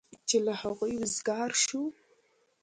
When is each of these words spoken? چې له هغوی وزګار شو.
چې 0.27 0.37
له 0.45 0.53
هغوی 0.61 0.93
وزګار 1.01 1.51
شو. 1.65 1.83